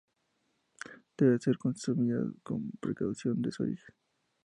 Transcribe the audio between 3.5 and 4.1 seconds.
su origen.